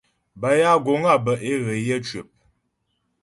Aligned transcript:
Bâ 0.41 0.49
ya 0.61 0.71
guŋ 0.85 1.01
á 1.13 1.15
bə́ 1.25 1.35
é 1.49 1.53
ghə 1.65 1.75
yə̌ 1.87 1.97
cwəp. 2.07 2.27